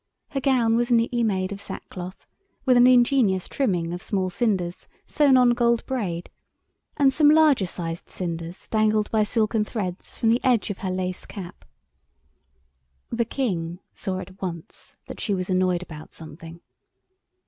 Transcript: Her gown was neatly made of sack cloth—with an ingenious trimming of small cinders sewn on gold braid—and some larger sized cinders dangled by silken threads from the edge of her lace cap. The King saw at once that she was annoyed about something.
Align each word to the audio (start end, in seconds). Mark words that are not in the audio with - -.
Her 0.31 0.39
gown 0.41 0.75
was 0.75 0.89
neatly 0.89 1.21
made 1.21 1.51
of 1.51 1.61
sack 1.61 1.87
cloth—with 1.89 2.75
an 2.75 2.87
ingenious 2.87 3.47
trimming 3.47 3.93
of 3.93 4.01
small 4.01 4.31
cinders 4.31 4.87
sewn 5.05 5.37
on 5.37 5.51
gold 5.51 5.85
braid—and 5.85 7.13
some 7.13 7.29
larger 7.29 7.67
sized 7.67 8.09
cinders 8.09 8.67
dangled 8.69 9.11
by 9.11 9.21
silken 9.21 9.63
threads 9.63 10.15
from 10.15 10.29
the 10.29 10.43
edge 10.43 10.71
of 10.71 10.79
her 10.79 10.89
lace 10.89 11.27
cap. 11.27 11.65
The 13.11 13.25
King 13.25 13.77
saw 13.93 14.17
at 14.17 14.41
once 14.41 14.97
that 15.05 15.19
she 15.19 15.35
was 15.35 15.51
annoyed 15.51 15.83
about 15.83 16.15
something. 16.15 16.61